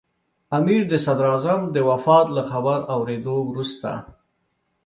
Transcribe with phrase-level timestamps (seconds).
[0.57, 3.89] امیر د صدراعظم د وفات له خبر اورېدو وروسته.